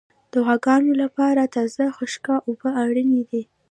د 0.31 0.33
غواګانو 0.45 0.91
لپاره 1.03 1.51
تازه 1.55 1.83
څښاک 2.01 2.27
اوبه 2.45 2.69
اړین 2.83 3.09
دي. 3.29 3.43